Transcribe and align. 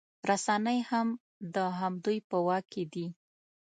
رسنۍ 0.29 0.79
هم 0.89 1.07
د 1.55 1.57
همدوی 1.79 2.17
په 2.29 2.37
واک 2.45 2.65
کې 2.73 2.83
دي 2.93 3.07